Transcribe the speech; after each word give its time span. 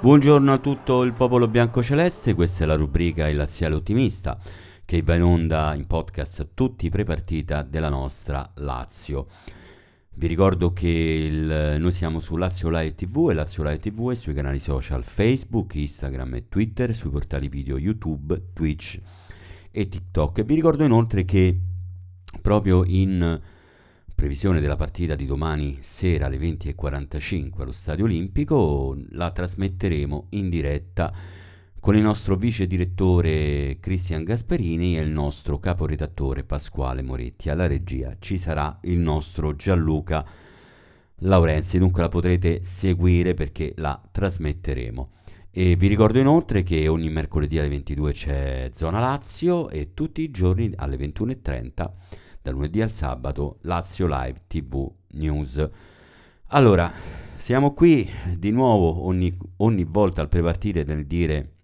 Buongiorno 0.00 0.50
a 0.54 0.56
tutto 0.56 1.02
il 1.02 1.12
popolo 1.12 1.46
bianco-celeste, 1.46 2.32
questa 2.32 2.64
è 2.64 2.66
la 2.66 2.74
rubrica 2.74 3.28
Il 3.28 3.36
Laziale 3.36 3.74
Ottimista 3.74 4.40
che 4.82 5.02
va 5.02 5.14
in 5.14 5.22
onda 5.22 5.74
in 5.74 5.86
podcast 5.86 6.52
tutti 6.54 6.86
i 6.86 6.88
pre-partita 6.88 7.60
della 7.60 7.90
nostra 7.90 8.50
Lazio. 8.54 9.26
Vi 10.14 10.26
ricordo 10.26 10.72
che 10.72 10.88
il, 10.88 11.76
noi 11.78 11.92
siamo 11.92 12.18
su 12.18 12.36
Lazio 12.36 12.70
Live 12.70 12.94
TV 12.94 13.28
e 13.30 13.34
Lazio 13.34 13.62
Live 13.62 13.78
TV 13.78 14.10
e 14.10 14.16
sui 14.16 14.32
canali 14.32 14.58
social 14.58 15.04
Facebook, 15.04 15.74
Instagram 15.74 16.36
e 16.36 16.48
Twitter, 16.48 16.94
sui 16.94 17.10
portali 17.10 17.50
video 17.50 17.76
YouTube, 17.76 18.52
Twitch 18.54 18.98
e 19.70 19.86
TikTok. 19.86 20.38
E 20.38 20.44
vi 20.44 20.54
ricordo 20.54 20.82
inoltre 20.82 21.26
che 21.26 21.60
proprio 22.40 22.84
in 22.86 23.38
previsione 24.20 24.60
della 24.60 24.76
partita 24.76 25.14
di 25.14 25.24
domani 25.24 25.78
sera 25.80 26.26
alle 26.26 26.36
20.45 26.36 27.62
allo 27.62 27.72
Stadio 27.72 28.04
Olimpico, 28.04 28.94
la 29.12 29.30
trasmetteremo 29.30 30.26
in 30.32 30.50
diretta 30.50 31.10
con 31.80 31.96
il 31.96 32.02
nostro 32.02 32.36
vice 32.36 32.66
direttore 32.66 33.78
Cristian 33.80 34.22
Gasperini 34.22 34.98
e 34.98 35.00
il 35.00 35.08
nostro 35.08 35.58
caporedattore 35.58 36.44
Pasquale 36.44 37.00
Moretti. 37.00 37.48
Alla 37.48 37.66
regia 37.66 38.14
ci 38.18 38.36
sarà 38.36 38.78
il 38.82 38.98
nostro 38.98 39.56
Gianluca 39.56 40.22
Laurenzi, 41.20 41.78
dunque 41.78 42.02
la 42.02 42.08
potrete 42.08 42.62
seguire 42.62 43.32
perché 43.32 43.72
la 43.76 43.98
trasmetteremo. 44.12 45.12
E 45.50 45.76
vi 45.76 45.86
ricordo 45.86 46.18
inoltre 46.18 46.62
che 46.62 46.88
ogni 46.88 47.08
mercoledì 47.08 47.58
alle 47.58 47.70
22 47.70 48.12
c'è 48.12 48.70
Zona 48.74 49.00
Lazio 49.00 49.70
e 49.70 49.94
tutti 49.94 50.20
i 50.20 50.30
giorni 50.30 50.70
alle 50.76 50.96
21.30 50.98 52.28
da 52.42 52.50
lunedì 52.50 52.80
al 52.80 52.90
sabato, 52.90 53.58
Lazio 53.62 54.06
Live 54.06 54.42
TV 54.46 54.90
News. 55.12 55.68
Allora, 56.48 56.92
siamo 57.36 57.74
qui 57.74 58.08
di 58.36 58.50
nuovo 58.50 59.04
ogni, 59.04 59.36
ogni 59.58 59.84
volta 59.84 60.20
al 60.20 60.28
prepartire 60.28 60.84
nel 60.84 61.06
dire, 61.06 61.54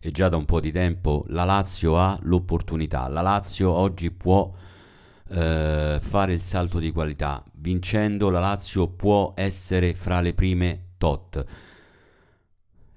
e 0.00 0.10
già 0.10 0.28
da 0.28 0.36
un 0.36 0.44
po' 0.44 0.60
di 0.60 0.70
tempo, 0.70 1.24
la 1.28 1.44
Lazio 1.44 1.98
ha 1.98 2.18
l'opportunità, 2.22 3.08
la 3.08 3.20
Lazio 3.20 3.70
oggi 3.70 4.10
può 4.10 4.52
eh, 5.30 5.98
fare 6.00 6.32
il 6.32 6.40
salto 6.40 6.78
di 6.78 6.92
qualità, 6.92 7.42
vincendo 7.54 8.30
la 8.30 8.40
Lazio 8.40 8.88
può 8.88 9.32
essere 9.36 9.94
fra 9.94 10.20
le 10.20 10.34
prime 10.34 10.92
tot. 10.98 11.44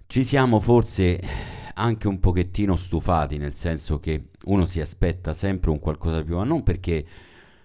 Ci 0.06 0.24
siamo 0.24 0.60
forse 0.60 1.60
anche 1.82 2.08
un 2.08 2.20
pochettino 2.20 2.76
stufati, 2.76 3.38
nel 3.38 3.54
senso 3.54 4.00
che 4.00 4.30
uno 4.46 4.66
si 4.66 4.80
aspetta 4.80 5.34
sempre 5.34 5.72
un 5.72 5.80
qualcosa 5.80 6.18
di 6.18 6.26
più, 6.26 6.36
ma 6.38 6.44
non 6.44 6.62
perché 6.62 7.06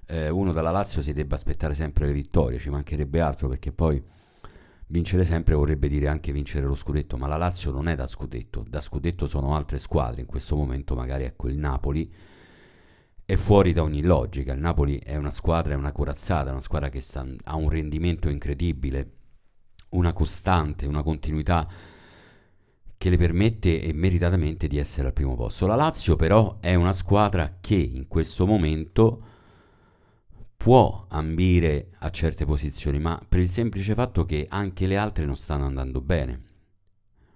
eh, 0.06 0.31
uno 0.31 0.53
dalla 0.53 0.70
Lazio 0.70 1.03
si 1.03 1.12
debba 1.12 1.34
aspettare 1.34 1.75
sempre 1.75 2.06
le 2.06 2.12
vittorie, 2.12 2.58
ci 2.58 2.70
mancherebbe 2.70 3.20
altro 3.20 3.48
perché 3.48 3.73
poi 3.73 4.03
vincere 4.89 5.25
sempre 5.25 5.55
vorrebbe 5.55 5.89
dire 5.89 6.08
anche 6.08 6.33
vincere 6.33 6.67
lo 6.67 6.75
scudetto, 6.75 7.19
ma 7.19 7.27
la 7.27 7.36
Lazio 7.36 7.70
non 7.70 7.89
è 7.89 7.95
da 7.95 8.06
scudetto, 8.06 8.64
da 8.67 8.81
scudetto 8.81 9.27
sono 9.27 9.55
altre 9.55 9.78
squadre, 9.78 10.23
in 10.23 10.27
questo 10.27 10.56
momento 10.56 10.95
magari 10.95 11.25
ecco 11.25 11.48
il 11.48 11.58
Napoli 11.58 12.11
è 13.25 13.34
fuori 13.36 13.73
da 13.73 13.83
ogni 13.83 14.03
logica, 14.03 14.53
il 14.53 14.61
Napoli 14.61 14.98
è 14.98 15.17
una 15.17 15.33
squadra, 15.33 15.75
è 15.75 15.77
una 15.77 15.92
corazzata, 15.92 16.53
una 16.53 16.61
squadra 16.61 16.89
che 16.89 17.01
sta, 17.01 17.27
ha 17.45 17.56
un 17.56 17.69
rendimento 17.69 18.30
incredibile, 18.30 19.11
una 19.91 20.12
costante, 20.12 20.86
una 20.86 21.03
continuità 21.03 21.69
che 22.98 23.11
le 23.11 23.16
permette 23.16 23.80
e 23.83 23.92
meritatamente 23.92 24.66
di 24.66 24.78
essere 24.78 25.08
al 25.08 25.12
primo 25.12 25.36
posto. 25.36 25.66
La 25.66 25.75
Lazio 25.75 26.16
però 26.16 26.58
è 26.61 26.75
una 26.75 26.92
squadra 26.92 27.58
che 27.61 27.75
in 27.75 28.08
questo 28.08 28.46
momento 28.46 29.23
può 30.57 31.06
ambire 31.11 31.90
a 31.98 32.11
certe 32.11 32.45
posizioni, 32.45 32.98
ma 32.98 33.20
per 33.29 33.40
il 33.40 33.48
semplice 33.48 33.95
fatto 33.95 34.24
che 34.24 34.46
anche 34.48 34.86
le 34.86 34.96
altre 34.96 35.24
non 35.24 35.36
stanno 35.36 35.67
andando 35.67 36.01
bene. 36.01 36.42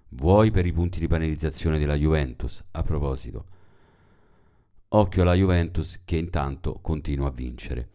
Vuoi 0.09 0.51
per 0.51 0.65
i 0.65 0.73
punti 0.73 0.99
di 0.99 1.07
panelizzazione 1.07 1.77
della 1.77 1.95
Juventus, 1.95 2.63
a 2.71 2.83
proposito. 2.83 3.45
Occhio 4.89 5.21
alla 5.21 5.35
Juventus 5.35 6.01
che 6.03 6.17
intanto 6.17 6.79
continua 6.81 7.27
a 7.27 7.31
vincere. 7.31 7.89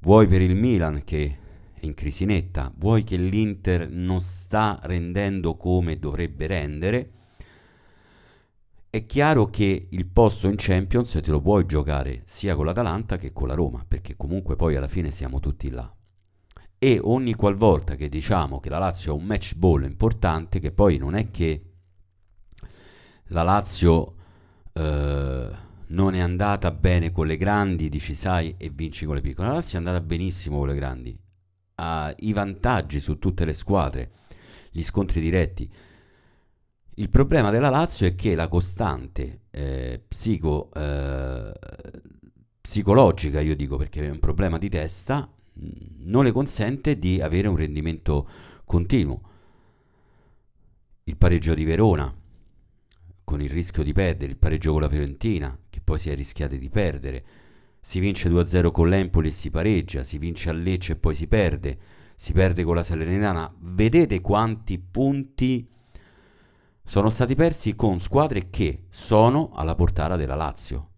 Vuoi 0.00 0.26
per 0.26 0.42
il 0.42 0.54
Milan 0.54 1.02
che 1.02 1.38
in 1.84 1.94
crisi 1.94 2.24
netta, 2.24 2.72
vuoi 2.76 3.04
che 3.04 3.16
l'Inter 3.16 3.88
non 3.88 4.20
sta 4.20 4.80
rendendo 4.82 5.56
come 5.56 5.98
dovrebbe 5.98 6.46
rendere, 6.46 7.10
è 8.94 9.06
chiaro 9.06 9.46
che 9.46 9.88
il 9.90 10.06
posto 10.06 10.46
in 10.46 10.54
Champions 10.56 11.18
te 11.20 11.30
lo 11.32 11.40
puoi 11.40 11.66
giocare 11.66 12.22
sia 12.26 12.54
con 12.54 12.64
l'Atalanta 12.64 13.16
che 13.16 13.32
con 13.32 13.48
la 13.48 13.54
Roma, 13.54 13.84
perché 13.86 14.14
comunque 14.16 14.54
poi 14.54 14.76
alla 14.76 14.86
fine 14.86 15.10
siamo 15.10 15.40
tutti 15.40 15.68
là. 15.68 15.92
E 16.78 17.00
ogni 17.02 17.34
qualvolta 17.34 17.96
che 17.96 18.08
diciamo 18.08 18.60
che 18.60 18.68
la 18.68 18.78
Lazio 18.78 19.10
ha 19.12 19.16
un 19.16 19.24
match 19.24 19.56
ball 19.56 19.82
importante, 19.82 20.60
che 20.60 20.70
poi 20.70 20.96
non 20.96 21.16
è 21.16 21.32
che 21.32 21.72
la 23.28 23.42
Lazio 23.42 24.14
eh, 24.72 25.48
non 25.88 26.14
è 26.14 26.20
andata 26.20 26.70
bene 26.70 27.10
con 27.10 27.26
le 27.26 27.36
grandi, 27.36 27.88
dici 27.88 28.14
sai, 28.14 28.54
e 28.58 28.70
vinci 28.70 29.06
con 29.06 29.16
le 29.16 29.22
piccole. 29.22 29.48
La 29.48 29.54
Lazio 29.54 29.74
è 29.74 29.78
andata 29.78 30.00
benissimo 30.00 30.58
con 30.58 30.68
le 30.68 30.74
grandi 30.76 31.23
ha 31.76 32.14
i 32.18 32.32
vantaggi 32.32 33.00
su 33.00 33.18
tutte 33.18 33.44
le 33.44 33.52
squadre, 33.52 34.10
gli 34.70 34.82
scontri 34.82 35.20
diretti. 35.20 35.70
Il 36.96 37.10
problema 37.10 37.50
della 37.50 37.70
Lazio 37.70 38.06
è 38.06 38.14
che 38.14 38.34
la 38.34 38.48
costante 38.48 39.42
eh, 39.50 40.02
psico, 40.06 40.70
eh, 40.74 41.52
psicologica, 42.60 43.40
io 43.40 43.56
dico 43.56 43.76
perché 43.76 44.06
è 44.06 44.10
un 44.10 44.20
problema 44.20 44.58
di 44.58 44.68
testa, 44.68 45.28
non 45.98 46.24
le 46.24 46.32
consente 46.32 46.98
di 46.98 47.20
avere 47.20 47.48
un 47.48 47.56
rendimento 47.56 48.28
continuo. 48.64 49.32
Il 51.04 51.16
pareggio 51.16 51.54
di 51.54 51.64
Verona, 51.64 52.14
con 53.24 53.40
il 53.40 53.50
rischio 53.50 53.82
di 53.82 53.92
perdere, 53.92 54.30
il 54.30 54.38
pareggio 54.38 54.72
con 54.72 54.80
la 54.80 54.88
Fiorentina, 54.88 55.56
che 55.68 55.80
poi 55.82 55.98
si 55.98 56.10
è 56.10 56.14
rischiato 56.14 56.56
di 56.56 56.70
perdere, 56.70 57.24
si 57.84 58.00
vince 58.00 58.30
2-0 58.30 58.70
con 58.70 58.88
l'Empoli 58.88 59.28
e 59.28 59.32
si 59.32 59.50
pareggia, 59.50 60.04
si 60.04 60.16
vince 60.16 60.48
a 60.48 60.54
Lecce 60.54 60.92
e 60.92 60.96
poi 60.96 61.14
si 61.14 61.26
perde, 61.26 61.78
si 62.16 62.32
perde 62.32 62.64
con 62.64 62.74
la 62.74 62.82
Salernitana. 62.82 63.54
Vedete 63.58 64.22
quanti 64.22 64.78
punti 64.78 65.68
sono 66.82 67.10
stati 67.10 67.34
persi 67.34 67.74
con 67.74 68.00
squadre 68.00 68.48
che 68.48 68.86
sono 68.88 69.50
alla 69.52 69.74
portata 69.74 70.16
della 70.16 70.34
Lazio. 70.34 70.92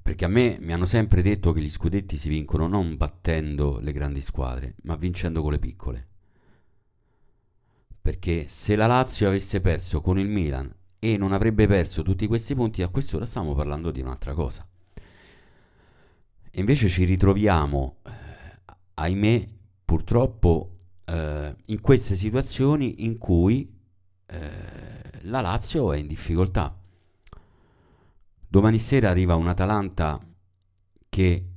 Perché 0.00 0.24
a 0.24 0.28
me 0.28 0.58
mi 0.60 0.72
hanno 0.72 0.86
sempre 0.86 1.20
detto 1.20 1.50
che 1.50 1.60
gli 1.60 1.68
scudetti 1.68 2.16
si 2.16 2.28
vincono 2.28 2.68
non 2.68 2.96
battendo 2.96 3.80
le 3.80 3.90
grandi 3.90 4.20
squadre, 4.20 4.76
ma 4.84 4.94
vincendo 4.94 5.42
con 5.42 5.50
le 5.50 5.58
piccole. 5.58 6.08
Perché 8.00 8.46
se 8.46 8.76
la 8.76 8.86
Lazio 8.86 9.26
avesse 9.26 9.60
perso 9.60 10.00
con 10.00 10.16
il 10.16 10.28
Milan 10.28 10.72
e 11.12 11.16
non 11.16 11.32
avrebbe 11.32 11.68
perso 11.68 12.02
tutti 12.02 12.26
questi 12.26 12.56
punti, 12.56 12.82
a 12.82 12.88
quest'ora 12.88 13.24
stiamo 13.26 13.54
parlando 13.54 13.92
di 13.92 14.00
un'altra 14.00 14.34
cosa. 14.34 14.66
E 16.50 16.58
invece 16.58 16.88
ci 16.88 17.04
ritroviamo, 17.04 17.98
eh, 18.02 18.10
ahimè, 18.94 19.48
purtroppo 19.84 20.74
eh, 21.04 21.54
in 21.66 21.80
queste 21.80 22.16
situazioni 22.16 23.04
in 23.04 23.18
cui 23.18 23.72
eh, 24.26 24.40
la 25.22 25.40
Lazio 25.40 25.92
è 25.92 25.98
in 25.98 26.08
difficoltà. 26.08 26.76
Domani 28.48 28.78
sera 28.80 29.08
arriva 29.08 29.36
un 29.36 29.46
Atalanta 29.46 30.18
che 31.08 31.50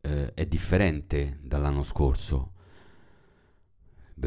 eh, 0.00 0.34
è 0.34 0.46
differente 0.46 1.38
dall'anno 1.42 1.84
scorso 1.84 2.54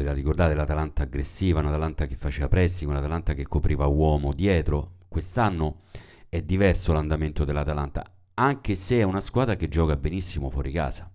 la 0.02 0.12
ricordate 0.12 0.54
l'Atalanta 0.54 1.02
aggressiva, 1.02 1.60
un'Atalanta 1.60 2.06
che 2.06 2.16
faceva 2.16 2.48
pressing, 2.48 2.90
un'Atalanta 2.90 3.34
che 3.34 3.46
copriva 3.46 3.86
uomo 3.86 4.32
dietro. 4.32 4.96
Quest'anno 5.08 5.82
è 6.28 6.40
diverso 6.42 6.92
l'andamento 6.92 7.44
dell'Atalanta, 7.44 8.04
anche 8.34 8.74
se 8.74 8.98
è 8.98 9.02
una 9.02 9.20
squadra 9.20 9.56
che 9.56 9.68
gioca 9.68 9.96
benissimo 9.96 10.50
fuori 10.50 10.72
casa. 10.72 11.10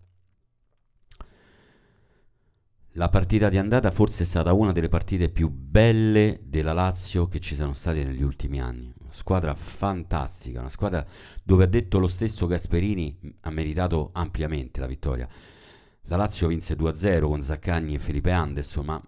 La 2.97 3.09
partita 3.09 3.47
di 3.49 3.59
andata 3.59 3.91
forse 3.91 4.23
è 4.23 4.25
stata 4.25 4.53
una 4.53 4.71
delle 4.71 4.89
partite 4.89 5.29
più 5.29 5.49
belle 5.49 6.39
della 6.43 6.73
Lazio 6.73 7.27
che 7.27 7.39
ci 7.39 7.53
sono 7.53 7.73
state 7.73 8.03
negli 8.03 8.23
ultimi 8.23 8.59
anni. 8.59 8.91
Una 8.99 9.13
squadra 9.13 9.53
fantastica, 9.53 10.61
una 10.61 10.69
squadra 10.69 11.05
dove 11.43 11.63
ha 11.63 11.67
detto 11.67 11.99
lo 11.99 12.07
stesso 12.07 12.47
Gasperini 12.47 13.35
ha 13.41 13.51
meritato 13.51 14.09
ampiamente 14.13 14.79
la 14.79 14.87
vittoria. 14.87 15.29
La 16.09 16.15
Lazio 16.15 16.48
vinse 16.48 16.75
2-0 16.75 17.27
con 17.27 17.42
Zaccagni 17.42 17.95
e 17.95 18.00
Felipe 18.00 18.31
Anderson, 18.31 18.86
ma 18.86 19.04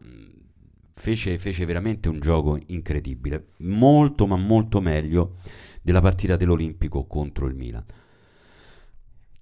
fece, 0.92 1.40
fece 1.40 1.66
veramente 1.66 2.10
un 2.10 2.19
gioco 2.19 2.60
incredibile, 2.68 3.51
molto 3.60 4.28
ma 4.28 4.36
molto 4.36 4.81
meglio 4.81 5.38
della 5.81 6.01
partita 6.01 6.36
dell'Olimpico 6.36 7.06
contro 7.07 7.48
il 7.48 7.56
Milan. 7.56 7.86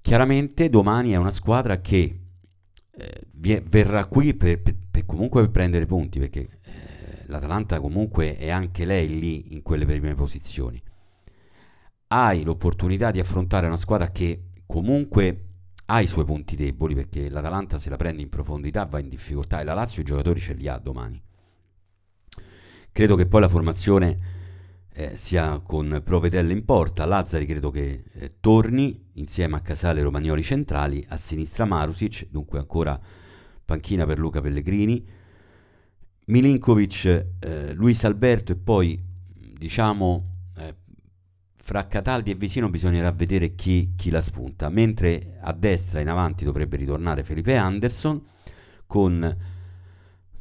Chiaramente 0.01 0.69
domani 0.69 1.12
è 1.12 1.15
una 1.18 1.31
squadra 1.31 1.81
che 1.81 2.19
eh, 2.92 3.62
verrà 3.65 4.06
qui 4.06 4.36
per, 4.36 4.62
per, 4.62 4.75
per, 4.92 5.06
comunque 5.07 5.50
prendere 5.50 5.88
punti, 5.88 6.19
perché 6.19 6.42
eh, 6.42 7.24
l'Atalanta 7.25 7.80
comunque 7.80 8.38
è 8.38 8.51
anche 8.51 8.86
lei 8.86 9.19
lì 9.19 9.54
in 9.56 9.63
quelle 9.63 9.86
prime 9.86 10.13
posizioni. 10.13 10.80
Hai 12.09 12.44
l'opportunità 12.44 13.09
di 13.09 13.19
affrontare 13.19 13.65
una 13.65 13.77
squadra 13.77 14.12
che 14.12 14.51
comunque 14.68 15.46
ha 15.89 16.01
i 16.01 16.07
suoi 16.07 16.25
punti 16.25 16.55
deboli 16.55 16.95
perché 16.95 17.29
l'Atalanta 17.29 17.77
se 17.77 17.89
la 17.89 17.95
prende 17.95 18.21
in 18.21 18.29
profondità 18.29 18.85
va 18.85 18.99
in 18.99 19.09
difficoltà 19.09 19.61
e 19.61 19.63
la 19.63 19.73
Lazio 19.73 20.01
i 20.01 20.05
giocatori 20.05 20.39
ce 20.39 20.53
li 20.53 20.67
ha 20.67 20.77
domani. 20.77 21.21
Credo 22.91 23.15
che 23.15 23.27
poi 23.27 23.41
la 23.41 23.47
formazione 23.47 24.19
eh, 24.91 25.17
sia 25.17 25.59
con 25.59 26.01
Provedelle 26.03 26.51
in 26.51 26.65
porta, 26.65 27.05
Lazzari 27.05 27.45
credo 27.45 27.69
che 27.69 28.03
eh, 28.11 28.33
torni 28.39 29.09
insieme 29.13 29.55
a 29.55 29.61
Casale 29.61 30.01
Romagnoli 30.01 30.41
centrali, 30.41 31.05
a 31.09 31.17
sinistra 31.17 31.65
Marusic, 31.65 32.27
dunque 32.29 32.59
ancora 32.59 32.99
panchina 33.63 34.05
per 34.05 34.17
Luca 34.17 34.41
Pellegrini, 34.41 35.05
Milinkovic, 36.25 37.27
eh, 37.39 37.73
Luis 37.73 38.03
Alberto 38.03 38.51
e 38.51 38.55
poi 38.55 38.99
diciamo 39.57 40.36
fra 41.67 41.85
Cataldi 41.85 42.31
e 42.31 42.35
Vicino 42.35 42.69
bisognerà 42.69 43.11
vedere 43.11 43.53
chi, 43.53 43.91
chi, 43.97 44.09
la 44.09 44.21
spunta, 44.21 44.69
mentre 44.69 45.37
a 45.41 45.51
destra 45.51 45.99
in 45.99 46.07
avanti 46.07 46.45
dovrebbe 46.45 46.77
ritornare 46.77 47.25
Felipe 47.25 47.57
Anderson 47.57 48.23
con 48.87 49.37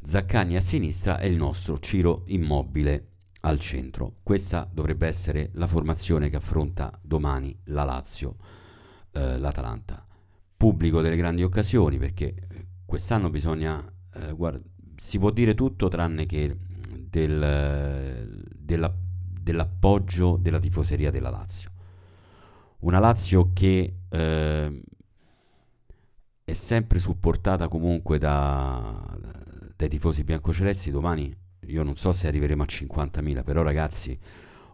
Zaccagni 0.05 0.55
a 0.55 0.61
sinistra 0.61 1.19
e 1.19 1.27
il 1.27 1.35
nostro 1.35 1.79
Ciro 1.79 2.23
Immobile 2.27 3.07
al 3.41 3.59
centro. 3.59 4.19
Questa 4.23 4.69
dovrebbe 4.71 5.05
essere 5.05 5.49
la 5.55 5.67
formazione 5.67 6.29
che 6.29 6.37
affronta 6.37 6.97
domani 7.01 7.53
la 7.65 7.83
Lazio, 7.83 8.37
eh, 9.11 9.37
l'Atalanta. 9.37 10.07
Pubblico 10.55 11.01
delle 11.01 11.17
grandi 11.17 11.43
occasioni 11.43 11.97
perché 11.97 12.35
eh, 12.35 12.67
quest'anno 12.85 13.29
bisogna, 13.29 13.85
eh, 14.13 14.31
guarda, 14.31 14.61
si 14.95 15.19
può 15.19 15.31
dire 15.31 15.55
tutto 15.55 15.89
tranne 15.89 16.25
che 16.25 16.55
del, 17.09 18.45
della 18.55 18.95
dell'appoggio 19.47 20.37
della 20.37 20.59
tifoseria 20.59 21.09
della 21.09 21.29
Lazio. 21.29 21.71
Una 22.79 22.99
Lazio 22.99 23.51
che 23.53 23.93
eh, 24.09 24.81
è 26.43 26.53
sempre 26.53 26.99
supportata 26.99 27.69
comunque 27.69 28.17
da, 28.17 29.17
dai 29.75 29.87
tifosi 29.87 30.25
biancocelesti. 30.25 30.91
Domani 30.91 31.33
io 31.67 31.83
non 31.83 31.95
so 31.95 32.11
se 32.11 32.27
arriveremo 32.27 32.63
a 32.63 32.65
50.000, 32.65 33.43
però 33.43 33.61
ragazzi, 33.63 34.17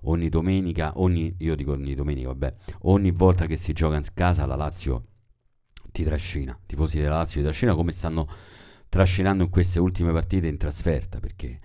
ogni 0.01 0.29
domenica, 0.29 0.93
ogni, 0.95 1.35
io 1.37 1.55
dico 1.55 1.73
ogni 1.73 1.93
domenica, 1.93 2.29
vabbè, 2.29 2.55
ogni 2.81 3.11
volta 3.11 3.45
che 3.45 3.57
si 3.57 3.73
gioca 3.73 3.95
in 3.95 4.05
casa 4.13 4.47
la 4.47 4.55
Lazio 4.55 5.05
ti 5.91 6.03
trascina, 6.03 6.57
i 6.59 6.65
tifosi 6.65 6.99
della 6.99 7.17
Lazio 7.17 7.39
ti 7.39 7.45
trascina 7.45 7.75
come 7.75 7.91
stanno 7.91 8.27
trascinando 8.89 9.43
in 9.43 9.49
queste 9.51 9.79
ultime 9.79 10.11
partite 10.11 10.47
in 10.47 10.57
trasferta, 10.57 11.19
perché 11.19 11.59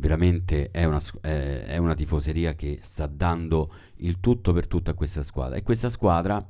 veramente 0.00 0.70
è 0.70 0.84
una, 0.84 1.00
è, 1.20 1.64
è 1.66 1.76
una, 1.76 1.94
tifoseria 1.94 2.54
che 2.54 2.80
sta 2.82 3.06
dando 3.06 3.72
il 3.96 4.18
tutto 4.18 4.52
per 4.52 4.66
tutto 4.66 4.90
a 4.90 4.94
questa 4.94 5.22
squadra. 5.22 5.56
E 5.56 5.62
questa 5.62 5.88
squadra 5.88 6.44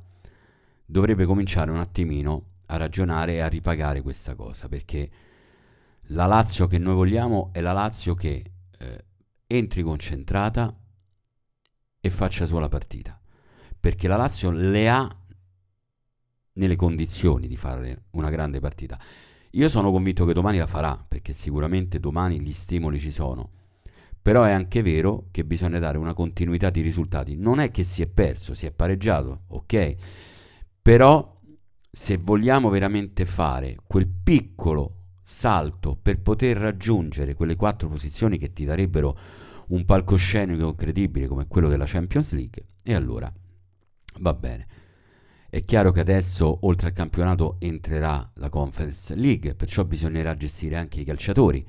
dovrebbe 0.87 1.27
cominciare 1.27 1.71
un 1.71 1.79
attimino 1.79 2.47
a 2.67 2.77
ragionare 2.77 3.35
e 3.35 3.41
a 3.41 3.49
ripagare 3.49 4.01
questa 4.01 4.37
cosa 4.37 4.69
perché 4.69 5.11
la 6.13 6.27
Lazio 6.27 6.69
che 6.69 6.79
noi 6.79 6.95
vogliamo 6.95 7.51
è 7.53 7.61
la 7.61 7.73
Lazio 7.73 8.15
che 8.15 8.53
eh, 8.79 9.05
entri 9.47 9.83
concentrata 9.83 10.75
e 12.01 12.11
faccia 12.11 12.47
sua 12.47 12.61
la 12.61 12.69
partita. 12.69 13.21
Perché 13.79 14.07
la 14.07 14.17
Lazio 14.17 14.51
le 14.51 14.89
ha 14.89 15.17
nelle 16.53 16.77
condizioni 16.77 17.49
di 17.49 17.57
fare 17.57 18.05
una 18.11 18.31
grande 18.31 18.61
partita 18.61 18.99
io 19.53 19.69
sono 19.69 19.91
convinto 19.91 20.25
che 20.25 20.33
domani 20.33 20.59
la 20.59 20.67
farà, 20.67 21.03
perché 21.07 21.33
sicuramente 21.33 21.99
domani 21.99 22.41
gli 22.41 22.53
stimoli 22.53 22.99
ci 22.99 23.11
sono. 23.11 23.51
Però 24.23 24.43
è 24.43 24.53
anche 24.53 24.83
vero 24.83 25.27
che 25.31 25.45
bisogna 25.45 25.79
dare 25.79 25.99
una 25.99 26.15
continuità 26.15 26.71
di 26.71 26.83
risultati. 26.83 27.37
Non 27.37 27.59
è 27.59 27.71
che 27.71 27.85
si 27.85 28.03
è 28.03 28.07
perso, 28.07 28.55
si 28.55 28.67
è 28.67 28.71
pareggiato, 28.71 29.45
ok? 29.49 29.95
Però 30.83 31.41
se 31.91 32.17
vogliamo 32.19 32.69
veramente 32.69 33.25
fare 33.27 33.77
quel 33.87 34.07
piccolo 34.07 34.97
salto 35.25 35.99
per 36.01 36.21
poter 36.21 36.57
raggiungere 36.57 37.35
quelle 37.35 37.57
quattro 37.57 37.89
posizioni 37.89 38.39
che 38.39 38.53
ti 38.53 38.65
darebbero 38.65 39.19
un 39.69 39.85
palcoscenico 39.85 40.69
incredibile 40.69 41.27
come 41.27 41.47
quello 41.47 41.69
della 41.69 41.87
Champions 41.87 42.33
League, 42.33 42.67
e 42.83 42.95
allora 42.95 43.33
va 44.19 44.35
bene. 44.35 44.67
È 45.53 45.65
chiaro 45.65 45.91
che 45.91 45.99
adesso, 45.99 46.59
oltre 46.61 46.87
al 46.87 46.93
campionato, 46.93 47.57
entrerà 47.59 48.31
la 48.35 48.49
Conference 48.49 49.17
League, 49.17 49.57
perciò 49.57 49.85
bisognerà 49.85 50.37
gestire 50.37 50.77
anche 50.77 51.01
i 51.01 51.05
calciatori. 51.05 51.67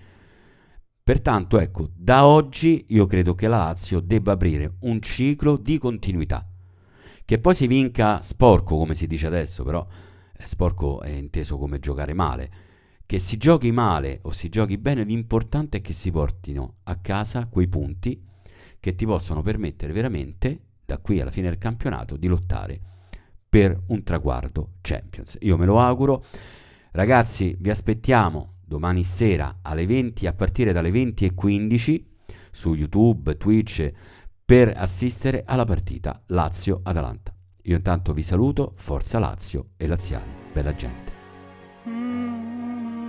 Pertanto, 1.04 1.58
ecco, 1.58 1.90
da 1.96 2.28
oggi 2.28 2.86
io 2.90 3.08
credo 3.08 3.34
che 3.34 3.48
la 3.48 3.58
Lazio 3.58 4.00
debba 4.00 4.34
aprire 4.34 4.76
un 4.82 5.02
ciclo 5.02 5.58
di 5.58 5.80
continuità. 5.80 6.48
Che 7.26 7.40
poi 7.40 7.56
si 7.56 7.66
vinca 7.66 8.22
sporco, 8.22 8.78
come 8.78 8.94
si 8.94 9.08
dice 9.08 9.26
adesso, 9.26 9.64
però 9.64 9.84
eh, 10.38 10.46
sporco 10.46 11.02
è 11.02 11.10
inteso 11.10 11.58
come 11.58 11.80
giocare 11.80 12.14
male. 12.14 12.52
Che 13.04 13.18
si 13.18 13.38
giochi 13.38 13.72
male 13.72 14.20
o 14.26 14.32
si 14.32 14.50
giochi 14.50 14.78
bene, 14.78 15.04
l'importante 15.04 15.80
è 15.80 15.82
che 15.82 15.94
si 15.94 16.12
portino 16.12 16.76
a 16.84 16.98
casa 16.98 17.48
quei 17.48 17.68
punti 17.68 18.24
che 18.80 18.94
ti 18.94 19.08
possono 19.08 19.42
permettere 19.42 19.92
veramente, 19.92 20.66
da 20.86 21.00
qui 21.00 21.20
alla 21.20 21.32
fine 21.32 21.50
del 21.50 21.58
campionato, 21.58 22.16
di 22.16 22.28
lottare 22.28 22.82
per 23.52 23.78
un 23.88 24.02
traguardo 24.04 24.76
Champions. 24.80 25.36
Io 25.42 25.58
me 25.58 25.66
lo 25.66 25.82
auguro. 25.82 26.24
Ragazzi, 26.92 27.54
vi 27.60 27.70
aspettiamo 27.70 28.60
domani 28.64 29.04
sera 29.04 29.58
alle 29.62 29.86
20 29.86 30.26
a 30.26 30.32
partire 30.32 30.72
dalle 30.72 30.90
20 30.90 31.26
e 31.26 31.34
15 31.34 32.08
su 32.50 32.76
YouTube, 32.76 33.36
Twitch 33.36 33.92
per 34.46 34.72
assistere 34.74 35.44
alla 35.46 35.66
partita 35.66 36.24
Lazio-Atalanta. 36.28 37.36
Io 37.64 37.76
intanto 37.76 38.14
vi 38.14 38.24
saluto, 38.24 38.72
forza 38.78 39.20
Lazio 39.20 39.72
e 39.76 39.86
Laziali, 39.86 40.32
bella 40.54 40.74
gente. 40.74 41.12
Mm, 41.90 43.02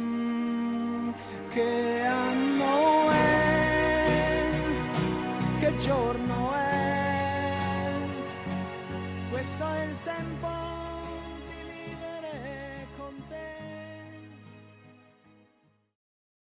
che 1.51 2.03
anno 2.05 3.11
è? 3.11 4.51
Che 5.61 5.77
giorno 5.79 6.32